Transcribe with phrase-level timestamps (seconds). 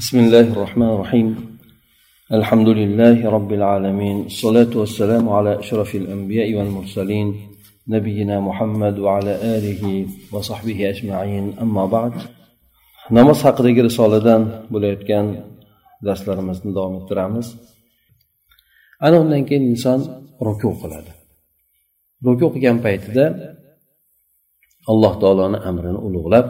[0.00, 1.28] بسم الله الرحمن الرحيم
[2.38, 7.28] الحمد لله رب العالمين الصلاة والسلام على أشرف الأنبياء والمرسلين
[7.88, 9.82] نبينا محمد وعلى آله
[10.32, 12.14] وصحبه أجمعين أما بعد
[13.16, 15.26] namoz haqidagi risoladan bo'layotgan
[16.06, 17.46] darslarimizni davom ettiramiz
[19.06, 20.00] ana undan keyin inson
[20.46, 21.12] ruku qiladi
[22.26, 23.24] ruku qilgan paytida
[24.90, 26.46] alloh taoloni amrini ulug'lab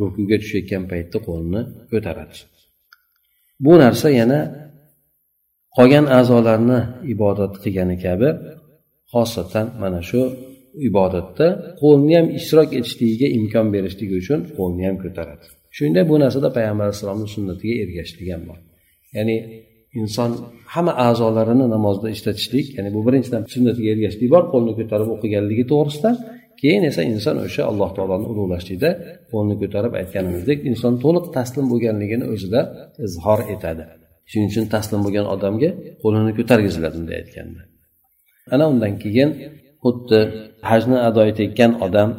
[0.00, 2.36] rukuga tushayotgan paytda qo'lni ko'taradi.
[3.64, 4.40] Bu narsa yana
[5.76, 6.78] qolgan a'zolarni
[7.14, 8.28] ibodat qilgani kabi
[9.12, 10.20] xosatan mana shu
[10.88, 11.46] ibodatda
[11.82, 15.46] qo'lni ham ishtirok etishligiga imkon berishligi uchun qo'lni ham ko'taradi.
[15.76, 18.58] Shunda bu narsada payg'ambar alayhissalomni sunnatiga ergashishlik ham bor.
[19.16, 19.36] Ya'ni
[20.00, 20.30] inson
[20.74, 26.10] hamma a'zolarini namozda ishlatishlik ya'ni bu birinchidan sunnatiga ergashishlik bor qo'lni ko'tarib o'qiganligi to'g'risida
[26.60, 28.90] keyin esa inson o'sha alloh taoloni ulug'lashlikda
[29.32, 32.60] qo'lni ko'tarib aytganimizdek inson to'liq taslim bo'lganligini o'zida
[33.06, 33.84] izhor etadi.
[34.30, 35.70] Shuning uchun taslim bo'lgan odamga
[36.02, 37.60] qo'lini ko'targiziladi bunday aytganda.
[38.54, 39.30] Ana undan keyin
[39.84, 40.18] xuddi
[40.70, 42.10] hajni ado etayotgan odam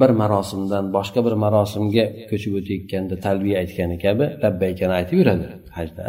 [0.00, 5.46] bir marosimdan boshqa bir marosimga ko'chib o'tayotganda talbiya aytgani kabi labbaykani aytib yuradi
[5.78, 6.02] hajda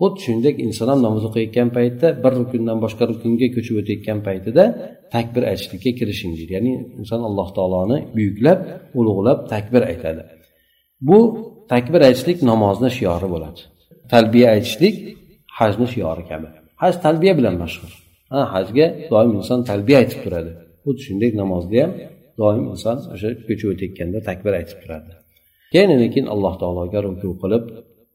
[0.00, 4.64] xuddi shuningdek inson ham namoz o'qiyotgan paytda bir rukundan boshqa rukunga ko'chib o'tayotgan paytida
[5.14, 8.58] takbir aytishlikka kirishing deydi ya'ni inson alloh taoloni buyuklab
[8.98, 10.22] ulug'lab takbir aytadi.
[11.08, 11.18] Bu
[11.72, 13.60] takbir aytishlik namozni shiori bo'ladi.
[14.12, 14.94] Talbiya aytishlik
[15.58, 16.48] hajni shiori kabi.
[16.82, 17.90] Haj talbiya bilan mashhur.
[18.32, 20.50] Ha hajga doim inson talbiya aytib turadi.
[20.84, 21.92] Xuddi shuningdek namozda ham
[22.40, 25.10] doim inson o'sha ko'chib o'tayotganda takbir aytib turadi.
[25.72, 27.64] Keyin keyin alloh taologa ruku qilib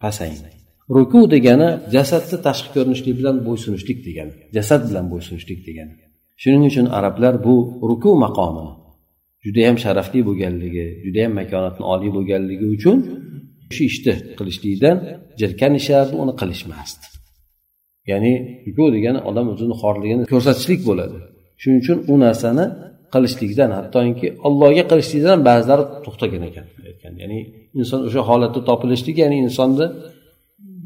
[0.04, 0.59] pasaydi
[0.96, 5.94] ruku degani jasadni tashqi ko'rinishlik bilan bo'ysunishlik degani jasad bilan bo'ysunishlik degani.
[6.42, 7.56] Shuning uchun arablar bu
[7.90, 8.72] ruku maqomini
[9.46, 12.98] judayam sharafli bo'lganligi judayam makonatni oliy bo'lganligi uchun
[13.76, 14.98] shu ishni qilishlikdan
[15.40, 17.06] jirkanishardi uni qilishmasdi.
[18.12, 18.34] Ya'ni
[18.68, 21.18] ruku degani odam o'zini xorligini ko'rsatishlik bo'ladi.
[21.62, 22.66] Shuning uchun u narsani
[23.14, 26.66] qilishlikdan hattoki allohga qilishlikdan ba'zilari to'xtagan ekan
[27.22, 27.40] ya'ni
[27.80, 29.86] inson o'sha holatda topilishligi ya'ni insonni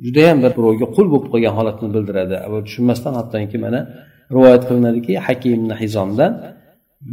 [0.05, 2.35] judayam bir birovga qul bo'lib qolgan holatni bildiradi.
[2.67, 3.79] Tushunmasdan hattoki mana
[4.35, 6.31] rivoyat qilinadiki hakim hizomdan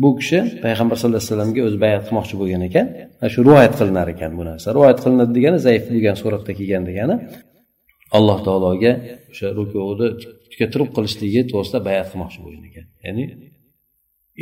[0.02, 2.86] bu kishi payg'ambar sallallohu alayhi vasallamga o'zi bayat qilmoqchi bo'lgan ekan.
[3.32, 4.66] Shu rivoyat qilinar ekan bu narsa.
[4.76, 7.16] Rivoyat qilinadi degani zaif bo'lgan suratda kelgan degani
[8.18, 8.92] alloh taologa
[9.32, 10.08] o'sha rukuni
[10.74, 12.86] turib qilishligi to'g'risida bayat qilmoqchi bo'lgan ekan.
[13.06, 13.24] Ya'ni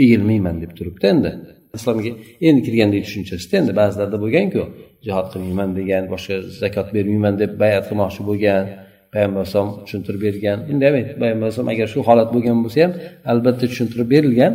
[0.02, 1.30] egilmayman deb turibdi endi.
[1.76, 2.10] Islomga
[2.48, 4.62] endi kirgandek tushunchasida endi ba'zilarda bo'lganku
[5.06, 8.64] jihod qilmayman degan boshqa zakot bermayman deb bayat qilmoqchi bo'lgan
[9.12, 10.58] payg'ambar alayhisalom tushuntirib bergan.
[10.72, 10.86] Endi
[11.20, 12.92] payg'ambar alayhisalom agar shu holat bo'lgan bo'lsa ham
[13.32, 14.52] albatta tushuntirib berilgan.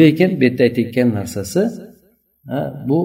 [0.00, 1.62] Lekin bu yerda aytayotgan narsasi
[2.88, 3.00] bu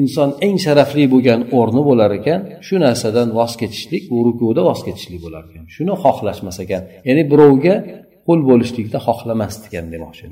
[0.00, 2.40] inson eng sharafli bo'lgan o'rni bo'lar ekan.
[2.66, 5.64] Shu narsadan voz kechishlik bu rukuda voz kechishlik bo'lar ekan.
[5.74, 6.82] Shuni xohlashmas ekan.
[7.08, 7.74] Ya'ni birovga
[8.26, 10.24] qul bo'lishlikni xohlamasdi ekan demoqchi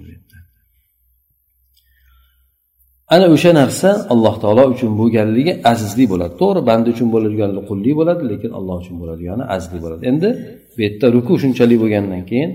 [3.14, 6.32] ana o'sha narsa alloh taolo uchun bo'lganligi azizlik bo'ladi.
[6.42, 10.02] To'g'ri banda uchun bo'ladigani qullik bo'ladi lekin alloh uchun bo'ladigani azizlik bo'ladi.
[10.10, 10.28] Endi
[10.74, 12.50] bu yerda ruku shunchalik bo'lgandan keyin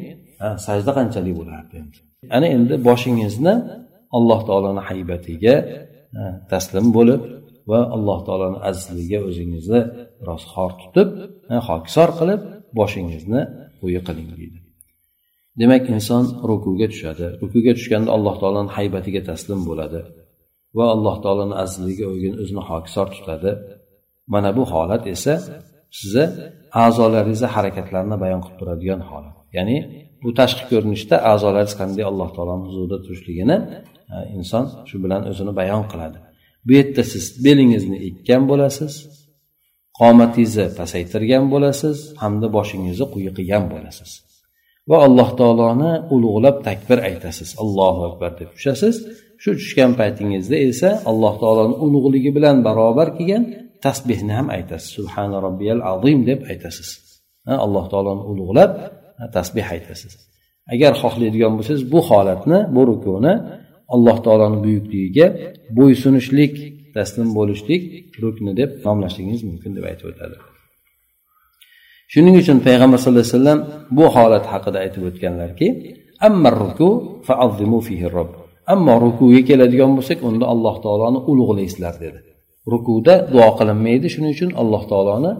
[0.65, 1.75] sajda qanchalik bo'lardi
[2.37, 3.53] ana endi boshingizni
[4.17, 5.55] alloh taoloni haybatiga
[6.51, 7.21] taslim bo'lib
[7.71, 9.81] va alloh taoloni azizligiga o'zingizni
[10.19, 11.07] biroz xor tutib
[11.69, 12.41] hokisor qilib
[12.79, 13.41] boshingizni
[13.81, 14.59] quyi qiling deydi.
[15.61, 17.25] Demak inson rukuga tushadi.
[17.41, 19.99] Rukuga tushganda alloh taoloni haybatiga taslim bo'ladi.
[20.77, 22.05] Va alloh taoloni azizligiga
[22.43, 23.51] o'zini hokisor tutadi.
[24.33, 25.33] Mana bu holat esa
[25.99, 26.25] sizni
[26.83, 29.35] a'zolaringizni harakatlarini bayon qilib turadigan holat.
[29.57, 29.77] Ya'ni
[30.23, 33.57] bu tashqi ko'rinishda a'zolaringiz qanday alloh taoloni huzurida turishligini
[34.13, 36.17] e, inson shu bilan o'zini bayon qiladi.
[36.65, 38.93] Bu yerda siz belingizni ekkan bo'lasiz
[39.99, 44.11] qomatingizni pasaytirgan bo'lasiz hamda boshingizni quyi qilgan bo'lasiz.
[44.89, 47.49] Va alloh taoloni ulug'lab takbir aytasiz.
[47.63, 48.95] Allohu akbar deb tushasiz.
[49.41, 53.43] Shu tushgan paytingizda esa alloh taoloni ulug'ligi bilan barobar kelgan
[53.85, 54.89] tasbehni ham aytasiz.
[54.97, 56.89] Subhana robbiyal azim deb aytasiz.
[57.65, 58.71] Alloh taoloni ulug'lab
[59.35, 60.13] tasbeh aytasiz.
[60.73, 63.33] Agar xohlaydigan bo'lsangiz bu holatni bu rukuni
[63.95, 65.27] alloh taoloni buyukligiga
[65.77, 66.53] bo'ysunishlik
[66.95, 67.83] taslim bo'lishlik
[68.23, 70.37] rukni deb nomlashligingiz mumkin deb aytib o'tadi.
[72.13, 73.59] Shuning uchun payg'ambar sallallohu alayhi vasallam
[73.97, 75.67] bu holat haqida aytib o'tganlarki
[78.73, 82.19] ammo rukuga keladigan bo'lsak unda alloh taoloni ulug'laysizlar dedi.
[82.73, 85.31] Rukuda duo qilinmaydi shuning uchun alloh taoloni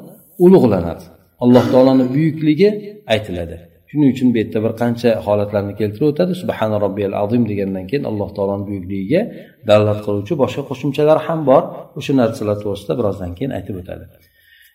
[0.46, 1.06] ulug'lanadi.
[1.44, 2.70] Alloh taoloni buyukligi
[3.14, 3.58] aytiladi.
[3.90, 6.34] Shuning uchun bu yerda bir qancha holatlarni keltirib o'tadi.
[6.42, 9.22] Subhana robbiyal azim degandan keyin alloh taoloni buyukligiga
[9.70, 11.64] dalolat qiluvchi boshqa qo'shimchalar ham bor.
[12.00, 14.06] O'sha narsalar to'g'risida birozdan keyin aytib o'tadi.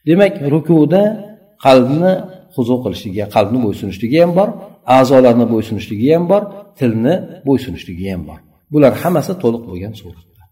[0.08, 1.02] Demak rukuda
[1.66, 2.12] qalbni
[2.56, 4.48] huzu qilishligi qalbni bo'ysunishligi ham bor.
[4.98, 6.42] A'zolarni bo'ysunishligi ham bor
[6.78, 7.14] tilni
[7.48, 8.38] bo'ysunishligi ham bor.
[8.72, 10.42] Bular hammasi to'liq bo'lgan suratda.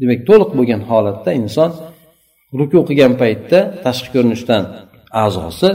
[0.00, 1.70] Demak to'liq bo'lgan holatda inson
[2.58, 4.62] ruku qilgan paytda tashqi ko'rinishdan
[5.24, 5.70] a'zosi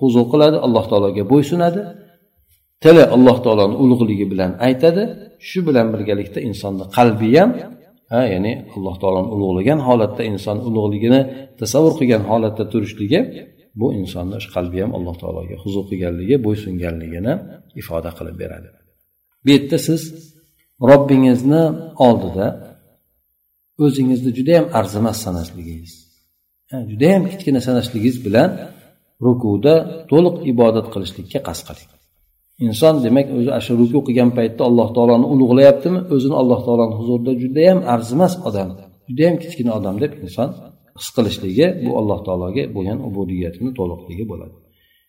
[0.00, 1.80] huzu qiladi alloh taologa bo'ysunadi.
[2.84, 5.02] Tili alloh taoloni ulug'ligi bilan aytadi.
[5.48, 7.50] Shu bilan birgalikda insonni qalbi ham
[8.12, 11.20] ha ya'ni alloh taoloni ulug'lagan holatda inson ulug'ligini
[11.60, 13.20] tasavvur qilgan holatda turishligi
[13.80, 17.34] bu insonni qalbi ham alloh taologa huzur qilganligi bo'ysunganligini
[17.80, 18.68] ifoda qilib beradi.
[19.44, 20.02] Bu yerda siz
[20.90, 21.62] robbingizni
[22.06, 22.46] oldida
[23.84, 25.92] o'zingizni judayam arzimas sanashligingiz
[26.90, 28.50] judayam kichkina sanashligingiz bilan
[29.26, 29.74] rukuda
[30.10, 31.90] to'liq ibodat qilishlikka qasd qiling
[32.66, 36.00] inson demak o'zi ana shu ruku qilgan paytda alloh taoloni ulug'layaptimi?
[36.14, 38.68] O'zini alloh taoloni huzurida judayam arzimas odam
[39.08, 40.48] judayam kichkina odam deb inson
[40.98, 44.56] his qilishligi bu alloh taologa bo'lgan ubudiyatini to'liqligi bo'ladi.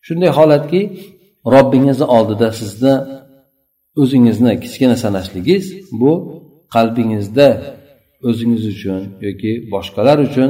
[0.07, 0.81] Shunday holatki
[1.53, 2.93] robbingizni oldida sizni
[4.01, 5.65] o'zingizni kichkina sanashligingiz
[6.01, 6.11] bu
[6.75, 7.47] qalbingizda
[8.29, 10.49] o'zingiz uchun yoki boshqalar uchun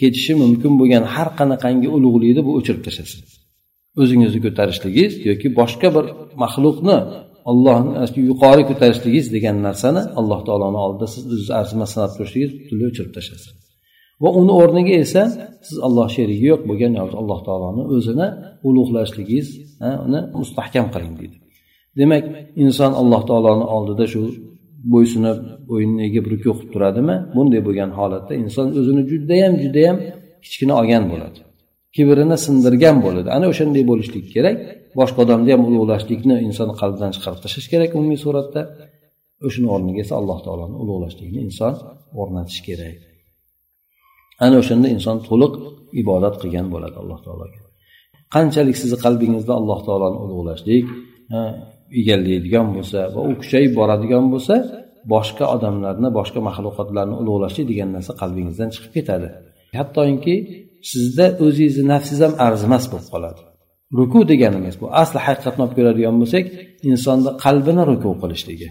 [0.00, 3.20] ketishi mumkin bo'lgan har qanaqangi ulug'likni bu o'chirib tashlasin
[4.02, 6.04] o'zingizni ko'tarishligingiz yoki boshqa bir
[6.42, 6.96] maxluqni
[7.50, 7.90] ollohni
[8.30, 13.52] yuqori ko'tarishligingiz degan narsani alloh taoloni oldida siz o'zingizni arzimas sanab turishligingiz butunlay o'chirib tashlasin
[14.22, 15.22] va uni o'rniga esa
[15.66, 18.26] siz alloh sherigi yo'q bo'lgan alloh taoloni o'zini
[18.68, 21.36] ulug'lashligingizni mustahkam qiling deydi.
[22.00, 22.24] Demak
[22.64, 24.22] inson alloh taoloni oldida shu
[24.92, 25.38] bo'ysunib
[25.70, 27.16] bo'ynini egib ruku qilib turadimi?
[27.36, 29.96] Bunday bo'lgan holatda inson o'zini judayam judayam
[30.44, 31.38] kichkina olgan bo'ladi.
[31.96, 33.28] Kibrini sindirgan bo'ladi.
[33.36, 34.56] Ana o'shanday bo'lishlik kerak.
[34.98, 38.60] Boshqa odamni ham ulug'lashlikni inson qalbidan chiqarib tashlash kerak umumiy suratda.
[39.46, 41.72] O'shani o'rniga esa alloh taoloni ulug'lashlikni inson
[42.20, 42.96] o'rnatish kerak.
[44.44, 45.52] Ana o'shanda inson to'liq
[46.02, 47.58] ibodat qilgan bo'ladi alloh taologa.
[48.34, 50.86] Qanchalik sizni qalbingizda alloh taoloni ulug'lashlik
[52.00, 54.54] egallaydigan bo'lsa va u kuchayib boradigan bo'lsa
[55.14, 59.28] boshqa odamlarni boshqa maxluqotlarni ulug'lashlik degan narsa qalbingizdan chiqib ketadi.
[59.80, 60.34] Hattoki
[60.90, 63.42] sizda o'zingizni nafsingiz ham arzimas bo'lib qoladi.
[63.98, 66.44] Ruku deganimiz bu asli haqiqatni olib ko'radigan bo'lsak
[66.90, 68.68] insonni qalbini ruku qilishligi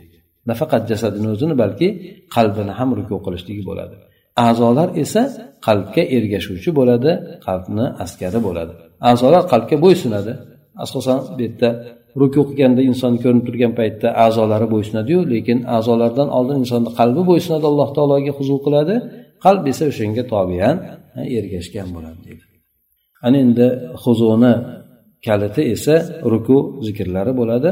[0.50, 1.88] nafaqat jasadini o'zini balki
[2.36, 3.96] qalbini ham ruku qilishligi bo'ladi.
[4.48, 5.22] A'zolar esa
[5.68, 7.12] qalbga ergashuvchi bo'ladi
[7.48, 8.74] qalbni askari bo'ladi.
[9.12, 10.34] A'zolar qalbga bo'ysunadi.
[10.84, 11.70] Asosan bu yerda
[12.22, 17.90] ruku qilganda inson ko'rinib turgan paytda a'zolari bo'ysunadiyu lekin a'zolardan oldin insonni qalbi bo'ysunadi alloh
[17.98, 18.96] taologa huzur qiladi.
[19.46, 20.76] Qalb esa o'shanga tobean
[21.40, 22.44] ergashgan bo'ladi deydi.
[23.26, 23.68] Ana endi
[24.04, 24.54] huzuni
[25.26, 25.96] kaliti esa
[26.32, 27.70] ruku zikrlari bo'ladi.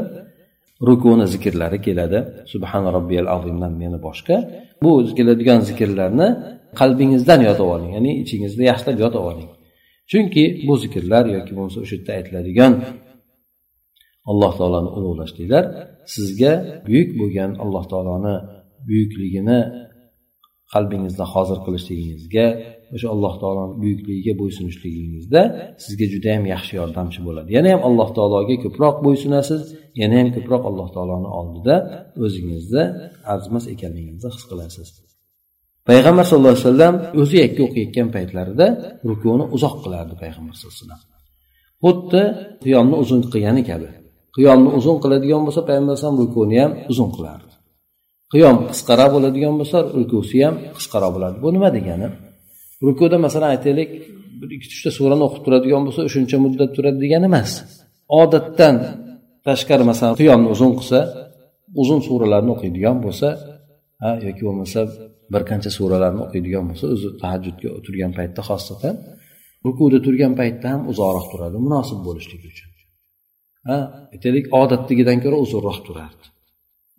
[0.87, 2.19] Rukuni zikrlari keladi.
[2.53, 4.35] Subhana robbiyal azimdan meni boshqa.
[4.83, 6.27] Bu keladigan zikrlarni
[6.79, 7.91] qalbingizdan yodib oling.
[7.97, 9.49] Ya'ni ichingizda yaxshilab yodib oling.
[10.11, 12.73] Chunki bu zikrlar yoki bo'lmasa o'sha yerda aytiladigan
[14.31, 15.63] alloh taoloni ulug'lashliklar
[16.15, 16.53] sizga
[16.87, 18.35] buyuk bo'lgan alloh taoloni
[18.87, 19.59] buyukligini
[20.73, 22.45] qalbingizda hozir qilishligingizga
[22.95, 25.41] o'sha alloh taoloni buyukligiga bo'ysunishligingizda
[25.83, 27.49] sizga juda yam yaxshi yordamchi bo'ladi.
[27.57, 29.61] Yana ham alloh taologa ko'proq bo'ysunasiz
[30.01, 31.75] yana ham ko'proq alloh taoloni oldida
[32.25, 32.83] o'zingizni
[33.33, 34.87] arzimas ekanligingizni his qilasiz.
[35.89, 38.67] Payg'ambar sallallohu alayhi vasallam o'zi yakka o'qiyotgan paytlarida
[39.09, 41.01] rukuni uzoq qilardi payg'ambar sallallohu alayhi vasallam.
[41.83, 42.23] Xuddi
[42.63, 43.89] qiyomni uzun qilgani kabi.
[44.35, 47.53] Qiyomni uzun qiladigan bo'lsa payg'ambar alayhisalom rukuni ham uzun qilardi.
[48.33, 51.35] Qiyom qisqaroq bo'ladigan bo'lsa rukusi ham qisqaroq bo'ladi.
[51.43, 52.07] Bu nima degani?
[52.85, 53.89] Rukuda masalan aytaylik
[54.39, 57.51] bir ikki uchta surani o'qib turadigan bo'lsa shuncha muddat turadi degani emas.
[58.21, 58.75] Odatdan
[59.47, 60.99] tashqari masalan qiyomni uzun qilsa
[61.81, 63.27] uzun suralarni o'qiydigan bo'lsa
[64.03, 64.79] ha yoki bo'lmasa
[65.33, 68.95] bir qancha suralarni o'qiydigan bo'lsa o'zi tahajjudga o'tirgan paytda xosatan
[69.65, 72.69] rukuda turgan paytda ham uzoqroq turadi munosib bo'lishligi uchun.
[73.67, 73.77] Ha
[74.13, 76.25] aytaylik odatdagidan ko'ra uzunroq turardi.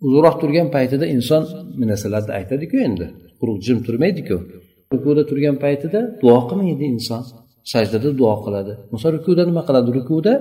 [0.05, 1.43] Uzunroq turgan paytida inson
[1.91, 3.05] narsalarni aytadiku endi
[3.39, 4.37] quruq jim turmaydiku.
[4.93, 7.21] Rukuda turgan paytida duo qilmaydi inson.
[7.73, 8.73] Sajdada duo qiladi.
[8.93, 9.89] Muso rukuda nima qiladi?
[9.97, 10.33] Rukuda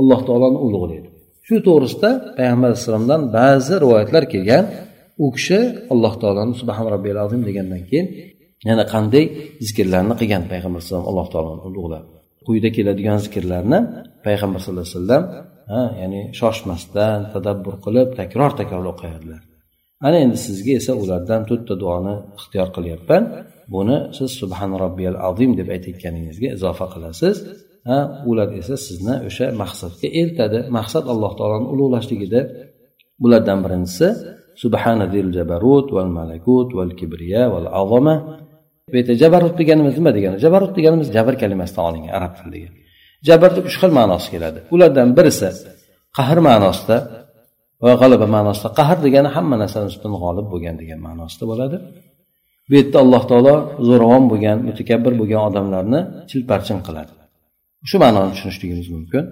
[0.00, 1.08] alloh taoloni ulug'laydi
[1.46, 4.64] shu to'g'risida payg'ambar alayhissalomdan ba'zi rivoyatlar kelgan.
[5.24, 5.60] U kishi
[5.92, 8.06] alloh taoloni subhan robbiyal azim degandan keyin
[8.68, 9.24] yana qanday
[9.66, 10.42] zikrlarni qilgan?
[10.52, 12.04] Payg'ambar alayhisalom alloh taoloni ulug'lab
[12.46, 13.78] quyida keladigan zikrlarni
[14.26, 15.24] payg'ambar sallallohu alayhi vasallam
[15.72, 19.42] ha ya'ni shoshmasdan tadabbur qilib takror takror o'qiydilar
[20.06, 23.22] ana endi sizga esa ulardan to'rtta duoni ixtiyor qilyapman.
[23.74, 27.36] Buni siz subhan robbiyal azim deb aytayotganingizga izofa qilasiz.
[27.88, 27.98] Ha
[28.30, 30.58] ular esa sizni o'sha maqsadga eltadi.
[30.78, 32.40] Maqsad alloh taoloni ulug'lashligida.
[33.22, 34.06] Bulardan birinchisi
[34.62, 38.14] subhana zil jabarut val malakut val kibriya val azama.
[38.90, 40.36] Bu yerda jabarut deganimiz nima degani?
[40.44, 42.68] Jabarut deganimiz jabr kalimasidan olingan arab tilidagi
[43.28, 44.58] jabrni uch xil ma'nosi keladi.
[44.74, 45.48] Ulardan birisi
[46.18, 46.96] qahr ma'nosida
[47.84, 48.68] va g'alaba ma'nosida.
[48.78, 51.76] Qahr degani hamma narsani ustidan g'olib bo'lgan degan ma'nosida bo'ladi.
[52.70, 53.54] Bu yerda alloh taolo
[53.88, 56.00] zo'ravon bo'lgan mutakabbir bo'lgan odamlarni
[56.30, 57.12] chilparchin qiladi.
[57.90, 59.24] Shu ma'noni tushunishligimiz mumkin.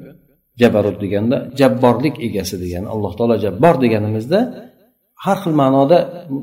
[0.61, 4.39] Jabarut deganda jabborlik egasi degani alloh taolo jabbor deganimizda
[5.25, 5.99] har xil ma'noda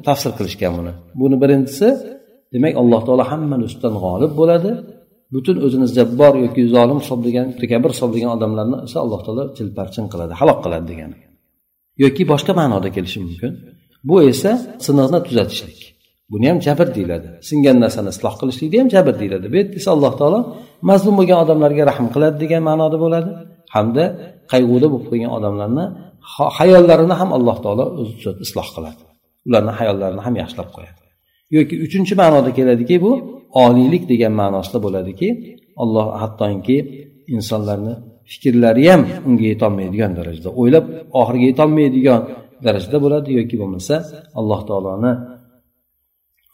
[0.08, 0.94] tafsir qilishgan buni.
[1.22, 1.88] Buni birinchisi
[2.54, 4.72] demak alloh taolo hammani ustidan g'olib bo'ladi.
[5.34, 10.60] Butun o'zini jabbor yoki zolim hisoblagan mutakabbir hisoblagan odamlarni esa alloh taolo chilparchin qiladi halok
[10.66, 11.18] qiladi degani.
[12.04, 13.52] Yoki boshqa ma'noda kelishi mumkin.
[14.10, 14.52] Bu esa
[14.86, 15.80] siniqni tuzatishlik.
[16.32, 17.30] Buni ham jabr deyiladi.
[17.50, 19.46] Singan narsani isloh qilishlikni ham jabr deyiladi.
[19.52, 20.40] Bu yerda esa alloh taolo
[20.90, 23.32] mazlum bo'lgan odamlarga rahm qiladi degan ma'noda bo'ladi.
[23.76, 24.04] Hamda
[24.52, 25.86] qayg'uda bo'lib qolgan odamlarni
[26.60, 29.02] hayollarini ham alloh taolo o'zi tuzatib isloh qiladi.
[29.48, 31.00] Ularni hayollarini ham yaxshilab qo'yadi.
[31.56, 33.12] Yoki uchinchi ma'noda keladiki bu
[33.64, 35.28] oliylik degan ma'nosida bo'ladiki
[35.84, 36.78] alloh hattoki
[37.36, 37.94] insonlarni
[38.32, 40.86] fikrlari ham unga yetolmaydigan darajada o'ylab
[41.20, 42.22] oxiriga yetolmaydigan
[42.66, 43.30] darajada bo'ladi.
[43.40, 43.96] Yoki bo'lmasa
[44.40, 45.12] alloh taoloni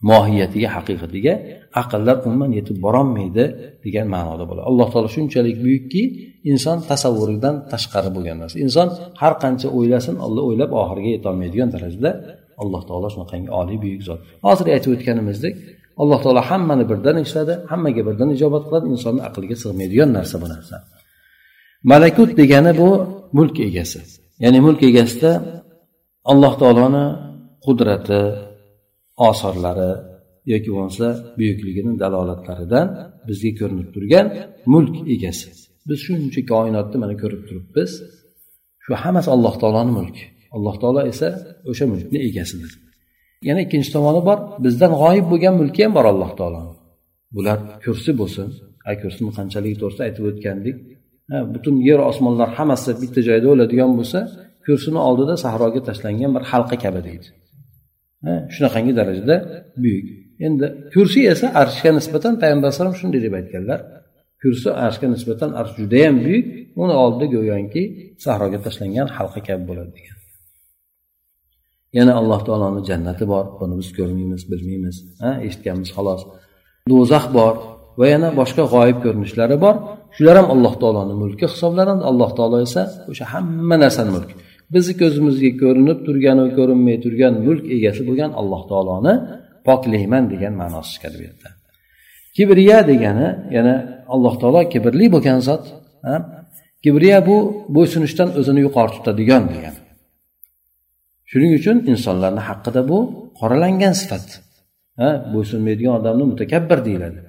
[0.09, 1.33] mohiyatiga haqiqatiga
[1.81, 3.45] aqllar umuman yetib borolmaydi
[3.85, 4.65] degan ma'noda bo'ladi.
[4.71, 6.03] Alloh taolo shunchalik buyukki
[6.51, 8.55] inson tasavvuridan tashqari bo'lgan narsa.
[8.65, 8.87] Inson
[9.21, 12.11] har qancha o'ylasin olloh o'ylab oxiriga yetolmaydigan darajada
[12.61, 14.19] alloh taolo shunaqangi oliy buyuk zot.
[14.47, 15.53] Hozir aytib o'tganimizdek
[16.01, 20.75] alloh taolo hammani birdan eshitadi hammaga birdan ijobat qiladi insonni aqliga sig'maydigan narsa bu narsa.
[21.91, 22.89] Malakut degani bu
[23.37, 23.99] mulk egasi.
[24.43, 25.31] Ya'ni mulk egasida
[26.31, 27.05] alloh taoloni
[27.65, 28.21] qudrati
[29.29, 29.91] osorlari
[30.51, 31.07] yoki bo'lmasa
[31.39, 32.87] buyukligini dalolatlaridan
[33.27, 34.25] bizga ko'rinib turgan
[34.73, 35.47] mulk egasi.
[35.87, 37.91] Biz shuncha koinotni mana ko'rib turibmiz.
[38.83, 40.25] Shu hammasi alloh taoloni mulki
[40.55, 41.27] alloh taolo esa
[41.71, 42.71] o'sha mulkni egasidir.
[43.47, 46.73] Yana ikkinchi tomoni bor bizdan g'oyib bo'lgan mulki ham bor alloh taoloni.
[47.35, 48.47] Bular kursi bo'lsin.
[48.89, 50.77] A kursini qanchalik to'g'risida aytib o'tgandik.
[51.53, 54.19] Butun yer osmonlar hammasi bitta joyda o'ladigan bo'lsa
[54.65, 57.27] kursini oldida sahroga tashlangan bir halqa kabi deydi.
[58.53, 59.35] Shunaqangi darajada
[59.83, 60.07] buyuk.
[60.45, 63.79] Endi kursiy esa arshga nisbatan payg'ambar alayhisalom shunday deb aytganlar.
[64.41, 66.45] Kursi arshga nisbatan arsh judayam buyuk.
[66.81, 67.83] Uni oldida go'yoki
[68.23, 70.17] sahroga tashlangan halqa kabi bo'ladi degan.
[71.97, 73.45] Yana alloh taoloni jannati bor.
[73.59, 74.95] Buni biz ko'rmaymiz bilmaymiz.
[75.21, 76.21] Ha eshitganmiz xolos.
[76.91, 77.53] Do'zax bor
[77.99, 79.75] va yana boshqa g'oyib ko'rinishlari bor.
[80.15, 82.01] Shular ham alloh taoloni mulki hisoblanadi.
[82.11, 84.35] Alloh taolo esa o'sha hamma narsani mulki
[84.73, 89.13] bizni ko'zimizga ko'rinib turgan va ko'rinmay turgan mulk egasi bo'lgan alloh taoloni
[89.67, 91.49] poklayman degan ma'nosi chiqadi bu yerda
[92.35, 93.75] kibriya degani yana
[94.13, 95.63] alloh taolo kibrli bo'lgan zot
[96.83, 97.37] kibriya bu
[97.75, 99.79] bo'ysunishdan o'zini yuqori tutadigan degani
[101.31, 102.97] shuning uchun insonlarni haqqida bu
[103.39, 104.25] qoralangan sifat
[105.33, 107.19] bo'ysunmaydigan odamni mutakabbir deyiladi.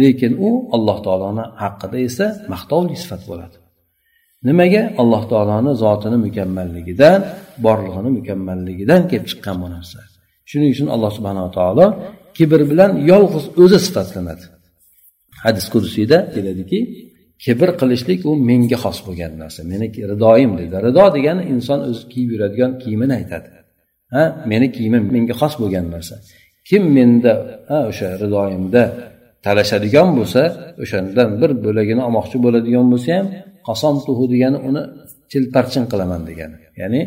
[0.00, 3.56] Lekin u alloh taoloni haqqida esa maqtovli sifat bo'ladi.
[4.48, 4.82] Nimaga?
[5.02, 7.20] Alloh taoloni zotini mukammalligidan
[7.64, 9.98] borlig'ini mukammalligidan kelib chiqqan bu narsa.
[10.50, 11.86] Shuning uchun alloh subhanaa taolo
[12.36, 14.44] kibr bilan yolg'iz o'zi sifatlanadi.
[15.44, 16.80] Hadis kursiyda keladiki
[17.44, 19.60] kibr qilishlik u menga xos bo'lgan narsa.
[19.72, 20.76] Meniki ridoyim dedi.
[20.86, 23.50] Rido degani inson o'zi kiyib yuradigan kiyimini aytadi.
[24.14, 26.16] Ha meni kiyimim menga xos bo'lgan narsa.
[26.68, 27.32] Kim menda
[27.70, 28.82] ha o'sha ridoyimda
[29.46, 30.42] talashadigan bo'lsa
[30.82, 33.26] o'shandan bir bo'lagini olmoqchi bo'ladigan bo'lsa ham
[33.68, 34.82] qasom tuhu degani uni
[35.32, 36.56] chilparchin qilaman degani.
[36.80, 37.00] Ya'ni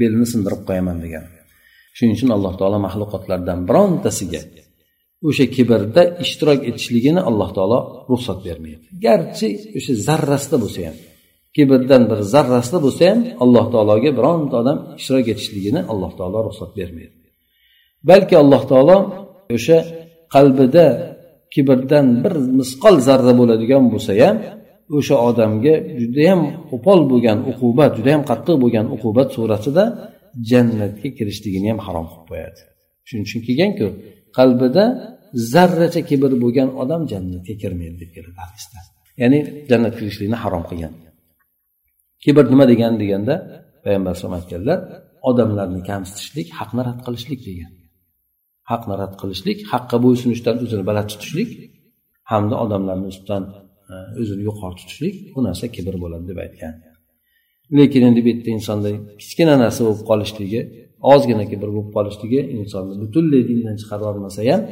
[0.00, 1.30] belini sindirib qo'yaman degani.
[1.96, 4.40] Shuning uchun alloh taolo maxluqotlardan birontasiga
[5.28, 7.78] o'sha kibrda ishtirok etishligini alloh taolo
[8.10, 10.96] ruxsat bermaydi garchi o'sha zarrasida bo'lsa ham
[11.56, 17.16] kibrdan bir zarrasida bo'lsa ham alloh taologa bironta odam ishtirok etishligini alloh taolo ruxsat bermaydi
[18.10, 18.96] balki alloh taolo
[19.56, 19.78] o'sha
[20.34, 20.86] qalbida
[21.56, 24.36] kibrdan bir misqol zarra bo'ladigan bo'lsa ham
[24.98, 29.84] o'sha odamga judayam qo'pol bo'lgan uqubat judayam qattiq bo'lgan uqubat surasida
[30.50, 32.60] jannatga kirishligini ham harom qilib qo'yadi.
[33.08, 33.86] Shuning uchun kelganku
[34.38, 34.84] qalbida
[35.52, 38.78] zarracha kibr bo'lgan odam jannatga kirmaydi deb keladi hadisda.
[39.22, 39.38] Ya'ni
[39.70, 40.92] jannatga kirishlikni harom qilgan.
[42.24, 43.34] Kibr nima degani deganda
[43.84, 44.78] payg'ambar alayhisalom aytganlar
[45.30, 47.72] odamlarni kamsitishlik haqni rad qilishlik degan.
[48.70, 51.50] Haqni rad qilishlik haqqa bo'ysunishdan o'zini baland tutishlik
[52.30, 53.42] hamda odamlarni ustidan
[53.92, 56.74] e, o'zini yuqori tutishlik bu narsa kibr bo'ladi deb aytgan.
[57.78, 58.88] Lekin endi bu yerda insonda
[59.20, 60.60] kichkina narsa bo'lib qolishligi
[61.12, 64.62] ozgina kibr bo'lib qolishligi insonni butunlay dindan chiqarib yubormasa ham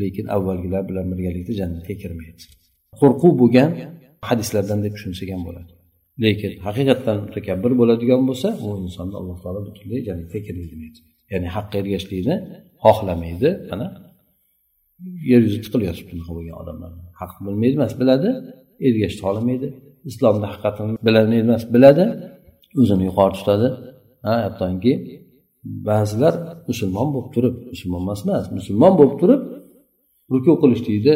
[0.00, 2.42] lekin avvalgilar bilan birgalikda jannatga kirmaydi.
[3.00, 3.70] Qo'rquv bo'lgan
[4.28, 5.70] hadislardan deb tushunsak ham bo'ladi.
[6.24, 11.00] Lekin haqiqatdan mutakabbir bo'ladigan bo'lsa u insonni alloh taolo butunlay jannatga kirgizmaydi.
[11.32, 12.36] Ya'ni haqqa ergashishlikni
[12.84, 13.50] xohlamaydi.
[13.70, 13.86] Mana
[15.30, 16.90] yer yuzi tiqilib yotibdi unaqa bo'lgan odamlar.
[17.20, 18.30] Haq bilmaydi emas biladi.
[18.86, 19.68] Ergashishni xohlamaydi.
[20.10, 22.04] Islomni haqiqatini bilmaydi emas biladi.
[22.80, 23.68] O'zini yuqori tutadi.
[24.26, 24.92] Ha hattoki
[25.88, 26.34] ba'zilar
[26.70, 29.42] musulmon bo'lib turib musulmon emas emas musulmon bo'lib turib
[30.32, 31.14] ruku qilishlikni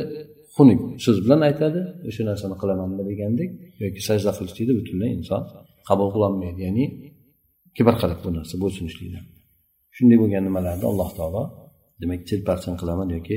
[0.55, 1.81] xunuk so'z bilan aytadi.
[2.09, 3.51] O'sha narsani qilamanmi degandek
[3.83, 5.43] yoki sajda qilishlikni butunlay inson
[5.89, 6.61] qabul qilolmaydi.
[6.67, 6.85] Ya'ni
[7.77, 9.25] kibr qilib bu narsa bo'ysunishlikdan.
[9.98, 11.44] shunday bo'lgan nimalarni alloh taolo
[12.02, 13.36] demak telparchan qilaman yoki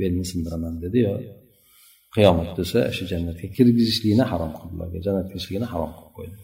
[0.00, 1.14] belni sindiraman dedi yo
[2.14, 6.36] qiyomat desa o'sha jannatga kirgizishlikni harom qildi ularga jannatga kirishligini harom qilib qo'ydi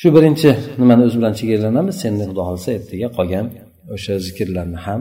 [0.00, 3.46] shu birinchi nimani o'zi bilan chegaralanamiz endi xudo xohlasa ertaga qolgan
[3.94, 5.00] o'sha zikrlarni ham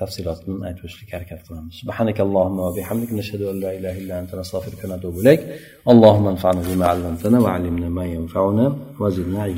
[0.00, 4.80] tafsilotini aytib o'tishlikka harakat qilamiz سبحانك اللهم وبحمدك نشهد ان لا اله الا انت نستغفرك
[4.84, 5.40] ونتوب اليك
[5.92, 8.66] اللهم انفعنا بما علمتنا وعلمنا ما ينفعنا
[9.00, 9.56] وزدنا علما